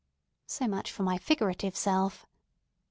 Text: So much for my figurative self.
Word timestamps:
So 0.47 0.67
much 0.67 0.91
for 0.91 1.03
my 1.03 1.19
figurative 1.19 1.75
self. 1.75 2.25